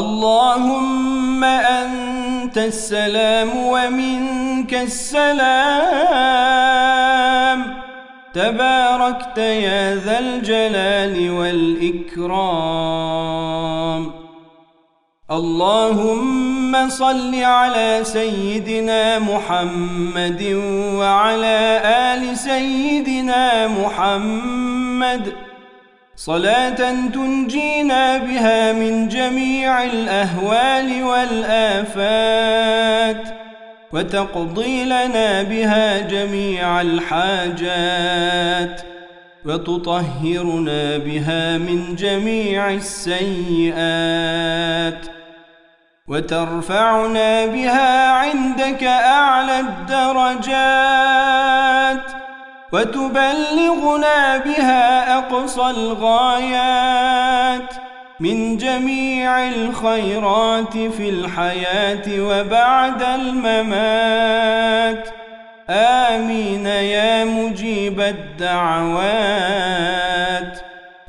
[0.00, 5.40] اللهم أنت السلام ومنك السلام.
[8.34, 12.50] تباركت يا ذا الجلال والإكرام.
[15.30, 20.42] اللهم صل على سيدنا محمد
[20.94, 25.32] وعلى آل سيدنا محمد.
[26.20, 32.18] صلاة تنجينا بها من جميع الأهوال والآفات
[33.92, 37.62] وتقضي لنا بها جميع الحاجات
[39.44, 43.86] وتطهرنا بها من جميع السيئات
[46.08, 50.90] وترفعنا بها عندك أعلى الدرجات.
[52.72, 57.74] وتبلغنا بها أقصى الغايات
[58.20, 65.08] من جميع الخيرات في الحياة وبعد الممات.
[65.70, 69.40] آمين يا مجيب الدعوات.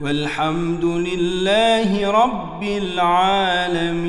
[0.01, 4.01] والحمد لله رب العالمين.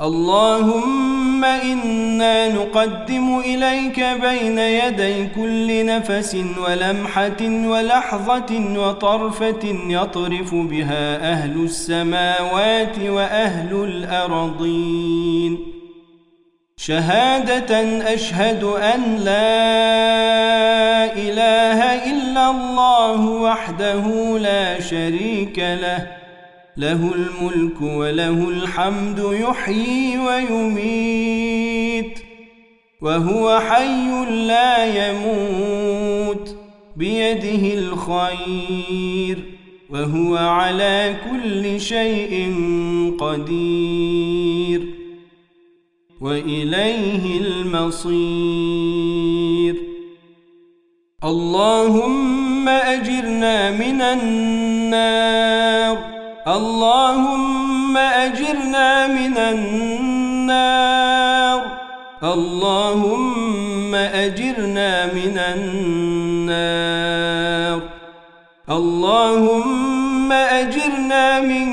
[0.00, 12.98] اللهم إنا نقدم إليك بين يدي كل نفس ولمحة ولحظة وطرفة يطرف بها أهل السماوات
[12.98, 15.58] وأهل الأرضين.
[16.76, 19.58] شهادة أشهد أن لا
[21.16, 21.80] إله
[22.10, 26.17] إلا الله وحده لا شريك له.
[26.78, 32.18] له الملك وله الحمد يحيي ويميت
[33.02, 36.56] وهو حي لا يموت
[36.96, 39.38] بيده الخير
[39.90, 42.54] وهو على كل شيء
[43.20, 44.82] قدير
[46.20, 48.88] وإليه المصير.
[51.24, 55.27] اللهم أجرنا من النار.
[56.48, 60.98] اللهم أجرنا من النار.
[62.24, 65.38] اللهم أجرنا من
[66.48, 67.80] النار.
[68.70, 71.66] اللهم أجرنا من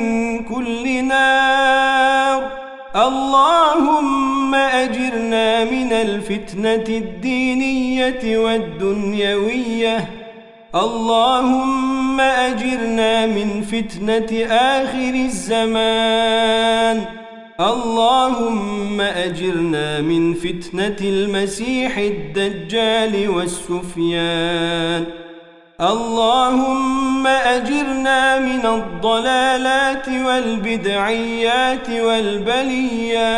[0.44, 2.52] كل نار.
[2.96, 10.10] اللهم أجرنا من الفتنة الدينية والدنيوية.
[10.76, 17.06] اللهم أجرنا من فتنة آخر الزمان.
[17.60, 25.06] اللهم أجرنا من فتنة المسيح الدجال والسفيان.
[25.82, 33.36] اللهم أجرنا من الضلالات والبدعيات والبليات.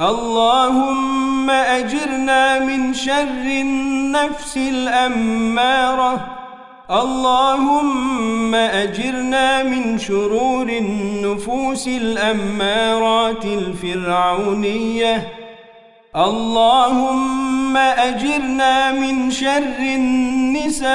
[0.00, 6.26] اللهم أجرنا من شر النفس الأمارة.
[6.90, 15.28] اللهم أجرنا من شرور النفوس الأمارات الفرعونية.
[16.16, 20.88] اللهم أجرنا من شر النساء.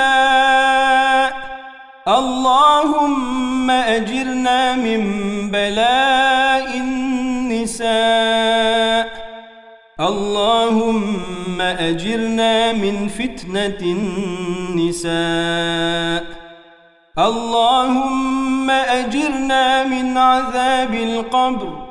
[2.08, 5.02] اللهم أجرنا من
[5.52, 7.94] بلاء النساء.
[10.00, 13.78] اللهم أجرنا من فتنة
[14.81, 16.26] النساء.
[17.20, 21.88] اللهم أجرنا من عذاب القبر.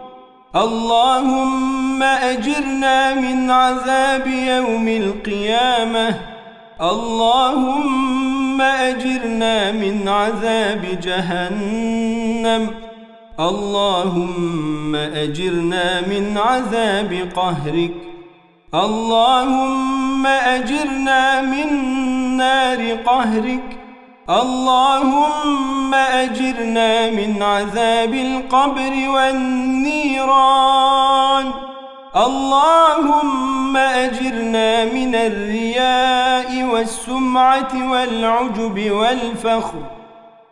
[0.56, 6.20] اللهم أجرنا من عذاب يوم القيامة.
[6.82, 12.91] اللهم أجرنا من عذاب جهنم.
[13.40, 17.92] اللهم أجرنا من عذاب قهرك.
[18.74, 21.68] اللهم أجرنا من
[22.36, 23.78] نار قهرك.
[24.30, 30.32] اللهم أجرنا من عذاب القبر والنيران.
[32.16, 40.01] اللهم أجرنا من الرياء والسمعة والعجب والفخر.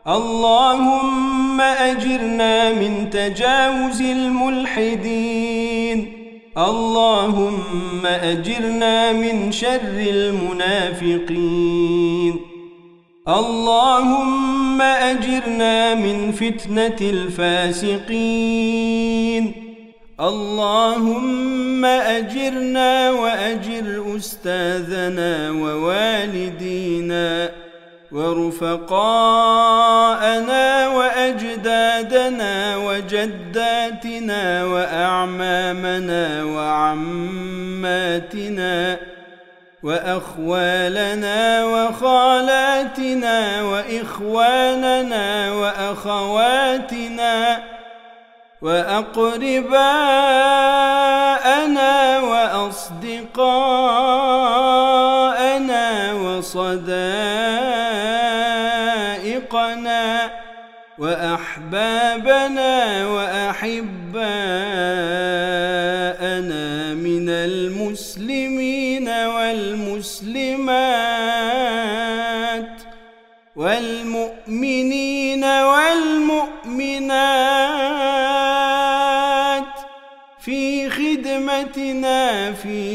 [0.09, 6.13] اللهم أجرنا من تجاوز الملحدين.
[6.59, 11.21] اللهم أجرنا من شر المنافقين.
[13.29, 18.03] اللهم أجرنا من فتنة الفاسقين.
[20.21, 27.51] اللهم أجرنا وأجر أستاذنا ووالدينا.
[28.13, 29.79] ورفقاءنا
[30.89, 37.91] وأجدادنا وجداتنا وأعمامنا وعماتنا
[39.83, 47.31] وأخوالنا وخالاتنا وإخواننا وأخواتنا
[48.63, 49.31] وأقرباءنا
[52.21, 53.31] وأصدقاءنا
[56.13, 57.40] وصداقنا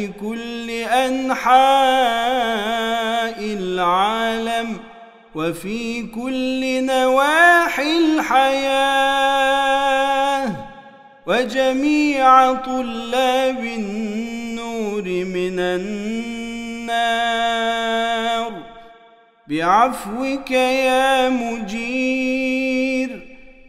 [0.05, 1.55] في كل أنحاء
[3.39, 4.77] العالم
[5.35, 8.75] وفي كل نواحي الحياة
[11.27, 16.85] وجميع طلاب النور من النار.
[19.47, 23.09] بعفوك يا مجير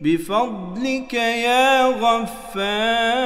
[0.01, 3.17] بفضلك يا غفار.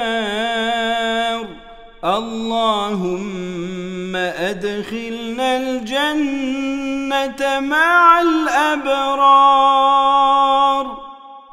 [2.04, 9.60] اللهم أدخلنا الجنة مع الأبرار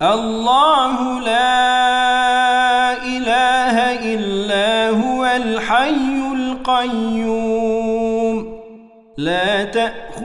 [0.03, 1.73] الله لا
[3.05, 3.77] إله
[4.15, 7.57] إلا هو الحي القيوم.
[9.19, 9.65] لا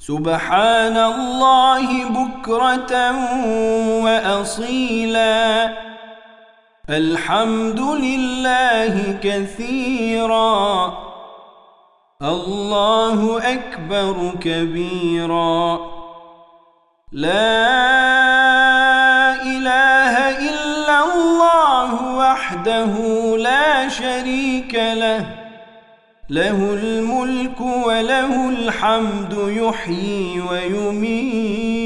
[0.00, 2.92] سبحان الله بكرة
[4.04, 5.68] وأصيلا.
[6.90, 10.92] الحمد لله كثيرا.
[12.22, 15.80] الله أكبر كبيرا.
[17.12, 17.62] لا
[19.42, 20.14] إله
[20.48, 22.92] إلا الله وحده
[23.36, 25.26] لا شريك له.
[26.30, 27.49] له الملك
[27.86, 31.80] وله الحمد يحيي ويميت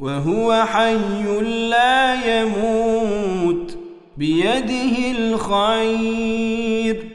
[0.00, 3.78] وهو حي لا يموت
[4.16, 7.08] بيده الخير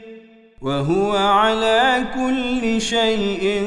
[0.62, 3.66] وهو على كل شيء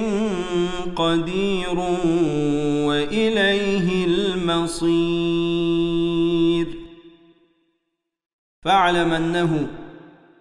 [0.96, 1.80] قدير
[2.88, 5.62] وإليه المصير.
[8.62, 9.68] فاعلم أنه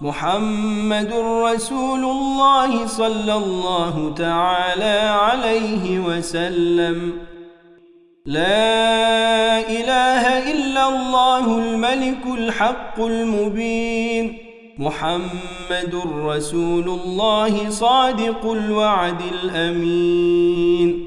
[0.00, 1.12] محمد
[1.44, 7.12] رسول الله صلى الله تعالى عليه وسلم.
[8.26, 14.38] لا إله إلا الله الملك الحق المبين.
[14.78, 21.06] محمد رسول الله صادق الوعد الأمين.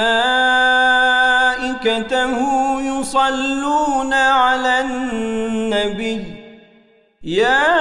[2.82, 6.24] يصلون على النبي.
[7.24, 7.74] يا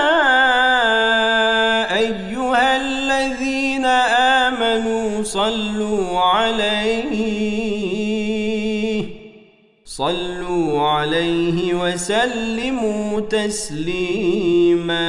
[1.95, 3.85] أيها الذين
[4.45, 7.13] آمنوا صلوا عليه.
[9.85, 15.03] صلوا عليه وسلموا تسليما.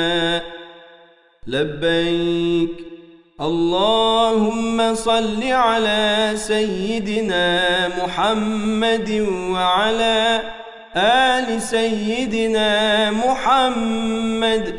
[1.46, 2.93] لبيك
[3.40, 10.42] اللهم صل على سيدنا محمد وعلى
[10.96, 14.78] آل سيدنا محمد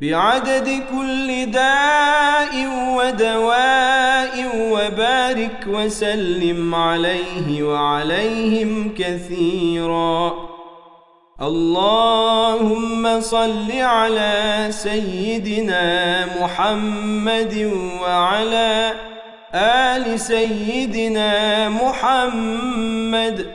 [0.00, 2.54] بعدد كل داء
[2.96, 10.55] ودواء وبارك وسلم عليه وعليهم كثيرا.
[11.42, 18.92] اللهم صل على سيدنا محمد وعلى
[19.54, 23.46] آل سيدنا محمد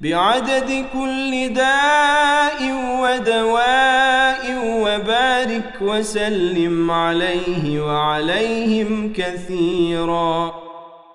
[0.00, 2.60] بعدد كل داء
[3.02, 10.69] ودواء وبارك وسلم عليه وعليهم كثيرا.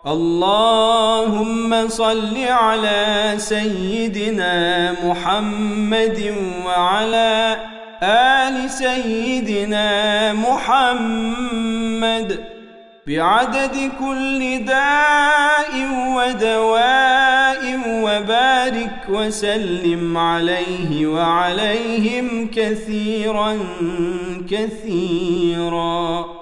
[0.07, 6.35] اللهم صل على سيدنا محمد
[6.65, 7.57] وعلى
[8.03, 12.39] آل سيدنا محمد
[13.07, 15.73] بعدد كل داء
[16.17, 23.57] ودواء وبارك وسلم عليه وعليهم كثيرا
[24.49, 26.34] كثيرا.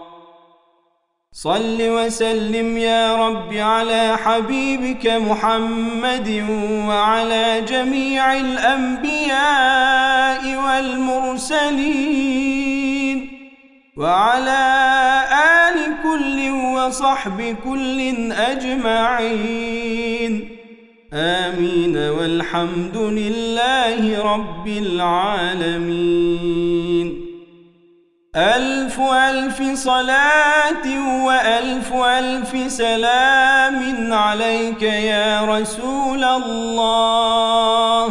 [1.43, 6.45] صل وسلم يا رب على حبيبك محمد
[6.87, 11.79] وعلى جميع الأنبياء والمرسلين
[13.97, 15.23] وعلى
[15.67, 19.37] آل كل وصحب كل أجمعين.
[21.13, 21.97] آمين.
[21.97, 25.83] والحمد لله رب العالمين.
[28.35, 30.85] ألف ألف صلاة
[31.25, 38.05] وألف ألف سلام عليك يا رسول الله.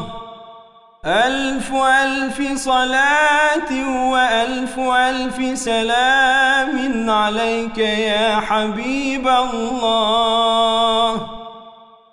[1.07, 3.73] ألف ألف صلاة
[4.11, 10.53] وألف ألف سلام عليك يا حبيب الله.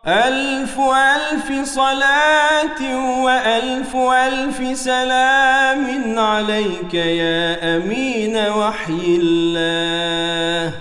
[0.08, 2.82] ألف ألف صلاة
[3.24, 10.74] وألف ألف سلام عليك يا أمين وحي الله.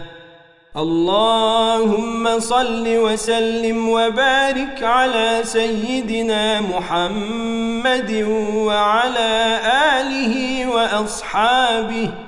[0.77, 8.13] اللهم صل وسلم وبارك على سيدنا محمد
[8.55, 9.61] وعلى
[9.99, 12.27] آله وأصحابه.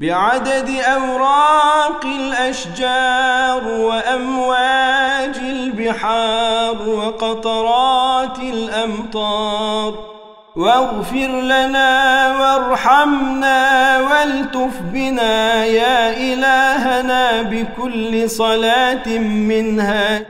[0.00, 10.14] بعدد أوراق الأشجار وأمواج البحار وقطرات الأمطار.
[10.56, 20.22] واغفر لنا وارحمنا والتف بنا يا إلهنا بكل صلاة منها.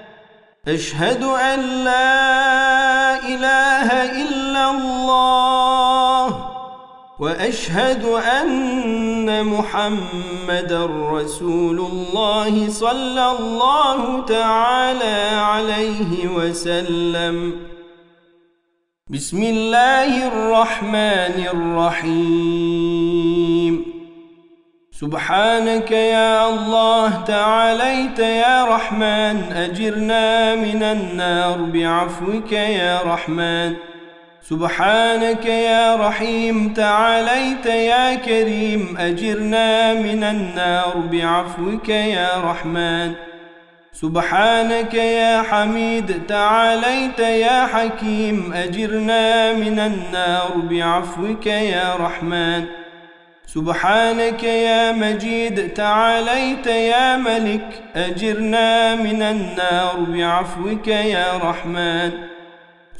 [0.69, 3.89] أشهد أن لا إله
[4.23, 5.44] إلا الله.
[7.25, 8.05] وأشهد
[8.41, 10.73] أن محمد
[11.13, 17.53] رسول الله صلى الله تعالى عليه وسلم.
[19.11, 22.95] بسم الله الرحمن الرحيم.
[25.01, 33.94] سبحانك يا الله تعاليت يا رحمن أجرنا من النار بعفوك يا رحمن.
[34.51, 43.13] سبحانك يا رحيم تعاليت يا كريم أجرنا من النار بعفوك يا رحمن.
[43.93, 52.65] سبحانك يا حميد تعاليت يا حكيم أجرنا من النار بعفوك يا رحمن.
[53.47, 62.34] سبحانك يا مجيد تعاليت يا ملك أجرنا من النار بعفوك يا رحمن.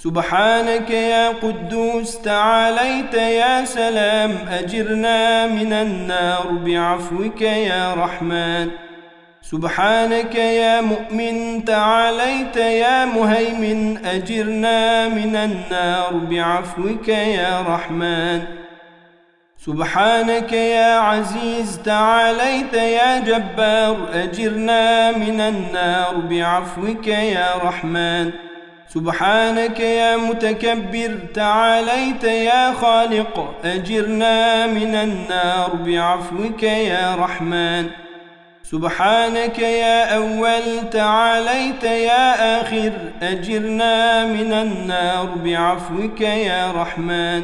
[0.05, 8.71] سبحانك يا قدوس تعاليت يا سلام أجرنا من النار بعفوك يا رحمن.
[9.43, 18.43] سبحانك يا مؤمن تعاليت يا مهيمن أجرنا من النار بعفوك يا رحمن.
[19.57, 28.33] سبحانك يا عزيز تعاليت يا جبار أجرنا من النار بعفوك يا رحمن.
[28.89, 37.91] سبحانك يا متكبر تعاليت يا خالق أجرنا من النار بعفوك يا رحمن.
[38.63, 47.43] سبحانك يا أول تعاليت يا آخر أجرنا من النار بعفوك يا رحمن.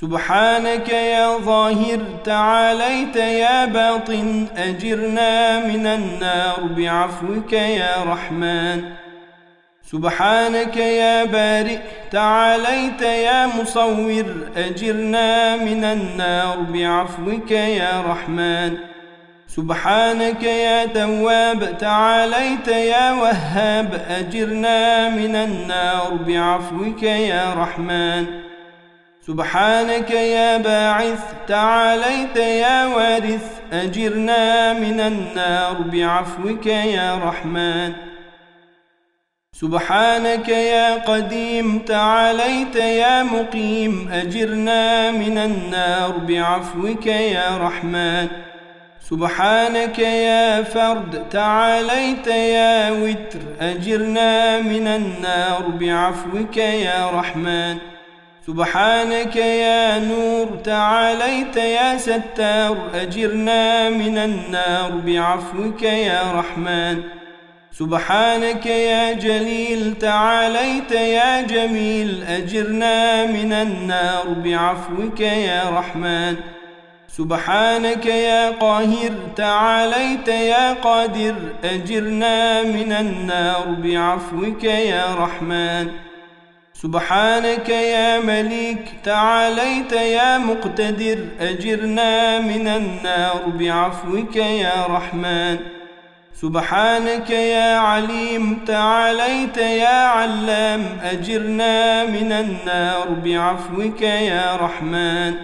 [0.00, 9.05] سبحانك يا ظاهر تعاليت يا باطن أجرنا من النار بعفوك يا رحمن.
[9.92, 11.78] سبحانك يا بارئ
[12.10, 18.78] تعاليت يا مصور أجرنا من النار بعفوك يا رحمن.
[19.48, 28.26] سبحانك يا تواب تعاليت يا وهاب أجرنا من النار بعفوك يا رحمن.
[29.26, 38.05] سبحانك يا باعث تعاليت يا وارث أجرنا من النار بعفوك يا رحمن.
[39.60, 48.28] سبحانك يا قديم تعاليت يا مقيم أجرنا من النار بعفوك يا رحمن.
[49.10, 57.76] سبحانك يا فرد تعاليت يا وتر أجرنا من النار بعفوك يا رحمن.
[58.46, 67.02] سبحانك يا نور تعاليت يا ستار أجرنا من النار بعفوك يا رحمن.
[67.78, 76.36] سبحانك يا جليل تعاليت يا جميل أجرنا من النار بعفوك يا رحمن.
[77.08, 81.34] سبحانك يا قاهر تعاليت يا قادر
[81.64, 85.86] أجرنا من النار بعفوك يا رحمن.
[86.74, 95.75] سبحانك يا مليك تعاليت يا مقتدر أجرنا من النار بعفوك يا رحمن.
[96.42, 105.34] سبحانك يا عليم تعاليت يا علام أجرنا من النار بعفوك يا رحمن.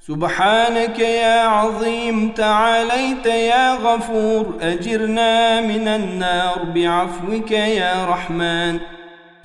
[0.00, 8.78] سبحانك يا عظيم تعاليت يا غفور أجرنا من النار بعفوك يا رحمن.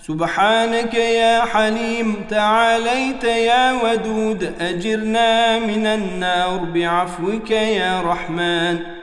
[0.07, 8.98] سبحانك يا حليم تعاليت يا ودود أجرنا من النار بعفوك يا رحمن.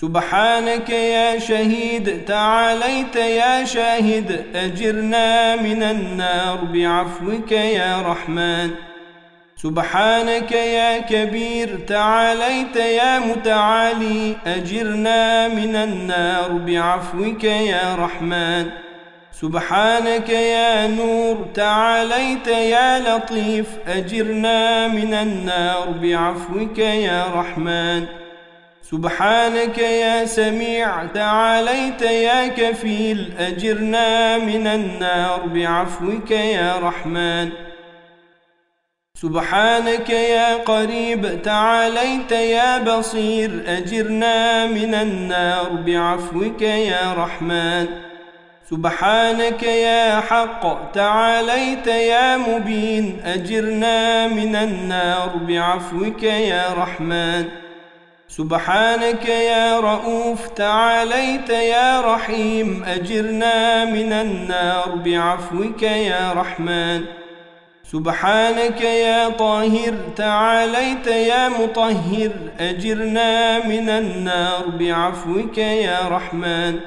[0.00, 8.70] سبحانك يا شهيد تعاليت يا شاهد أجرنا من النار بعفوك يا رحمن.
[9.56, 18.66] سبحانك يا كبير تعاليت يا متعالي أجرنا من النار بعفوك يا رحمن.
[19.32, 28.25] سبحانك يا نور تعاليت يا لطيف أجرنا من النار بعفوك يا رحمن.
[28.90, 37.50] سبحانك يا سميع تعاليت يا كفيل أجرنا من النار بعفوك يا رحمن.
[39.14, 47.86] سبحانك يا قريب تعاليت يا بصير أجرنا من النار بعفوك يا رحمن.
[48.70, 57.65] سبحانك يا حق تعاليت يا مبين أجرنا من النار بعفوك يا رحمن.
[58.36, 67.04] سبحانك يا رؤوف تعاليت يا رحيم أجرنا من النار بعفوك يا رحمن.
[67.92, 76.80] سبحانك يا طاهر تعاليت يا مطهر أجرنا من النار بعفوك يا رحمن.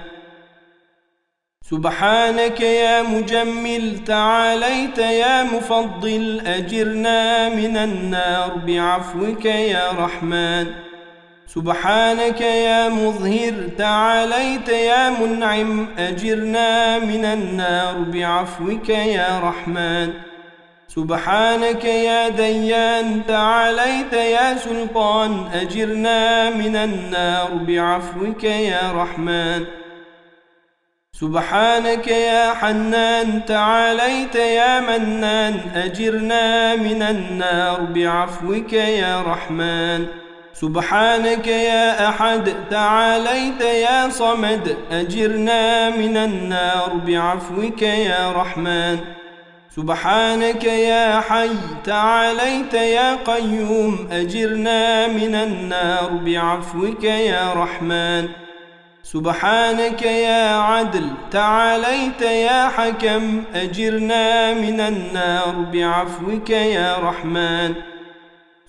[1.72, 10.89] سبحانك يا مجمل تعاليت يا مفضل أجرنا من النار بعفوك يا رحمن.
[11.56, 20.14] سبحانك يا مظهر تعاليت يا منعم أجرنا من النار بعفوك يا رحمن.
[20.88, 29.66] سبحانك يا ديان تعاليت يا سلطان أجرنا من النار بعفوك يا رحمن.
[31.14, 40.29] سبحانك يا حنان تعاليت يا منان أجرنا من النار بعفوك يا رحمن.
[40.62, 49.00] سبحانك يا أحد تعاليت يا صمد أجرنا من النار بعفوك يا رحمن.
[49.76, 51.50] سبحانك يا حي
[51.84, 58.30] تعاليت يا قيوم أجرنا من النار بعفوك يا رحمن.
[59.04, 67.74] سبحانك يا عدل تعاليت يا حكم أجرنا من النار بعفوك يا رحمن.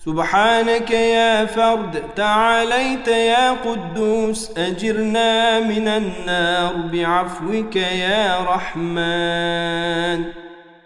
[0.05, 10.23] سبحانك يا فرد تعاليت يا قدوس أجرنا من النار بعفوك يا رحمن.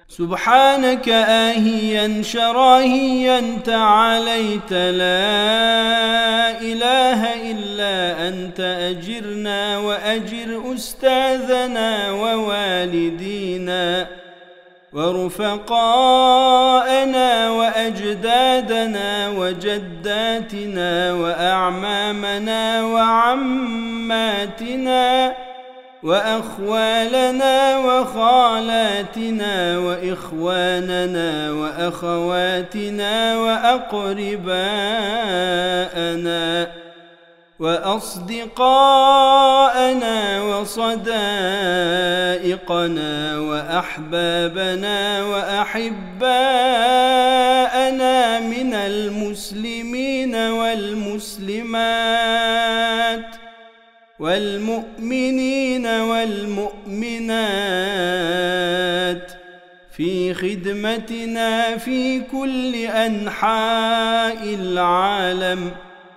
[0.10, 5.42] سبحانك آهيا شراهيا تعاليت لا
[6.62, 14.08] إله إلا أنت أجرنا وأجر أستاذنا ووالدينا
[14.94, 16.65] ورفقاءنا
[26.06, 34.66] وأخوالنا وخالاتنا وإخواننا وأخواتنا وأقرباءنا
[37.60, 38.52] وأصدقاءنا
[40.42, 41.00] وصدائقنا
[43.40, 46.30] وأحبابنا وأحباءنا
[48.40, 52.45] من المسلمين والمسلمات.
[54.26, 57.32] والمؤمنين والمؤمنات
[59.98, 65.72] في خدمتنا في كل أنحاء العالم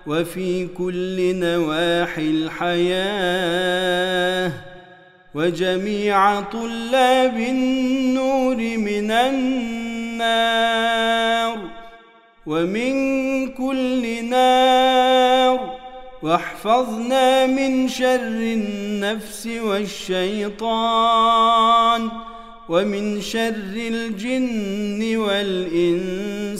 [0.07, 2.91] وفي كل نواحي الحياة
[5.35, 10.49] وجميع طلاب النور من النار
[12.45, 15.78] ومن كل نار
[16.21, 20.99] واحفظنا من شر النفس والشيطان
[22.69, 26.59] ومن شر الجن والإنسان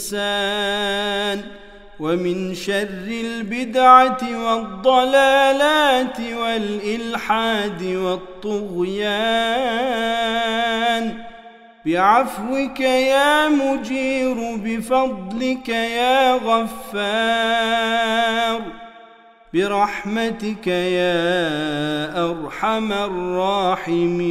[2.00, 9.20] ومن شر البدعة والضلالات والإلحاد والطغيان.
[11.86, 17.40] بعفوك يا مجير بفضلك يا غفار.
[19.54, 24.28] برحمتك يا أرحم الراحمين.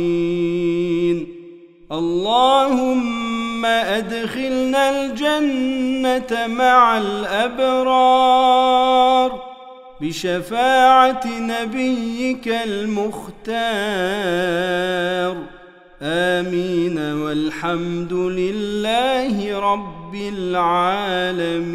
[1.92, 8.30] اللهم أدخلنا الجنة مع الأبرار
[10.02, 13.60] بشفاعة نبيك المختار.
[16.02, 21.70] آمين والحمد لله رب العالمين.